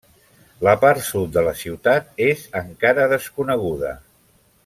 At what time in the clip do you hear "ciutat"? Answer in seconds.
1.59-2.23